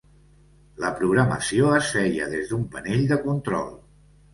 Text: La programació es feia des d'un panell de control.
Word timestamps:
La 0.83 0.91
programació 1.01 1.69
es 1.83 1.93
feia 1.99 2.33
des 2.35 2.51
d'un 2.51 2.67
panell 2.77 3.09
de 3.17 3.23
control. 3.31 3.75